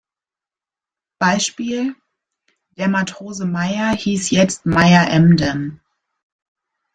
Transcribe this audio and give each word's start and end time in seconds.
Beispiel: 1.19 1.95
Der 2.75 2.87
Matrose 2.87 3.45
Meyer 3.45 3.91
hieß 3.95 4.31
jetzt 4.31 4.65
Meyer-Emden. 4.65 5.79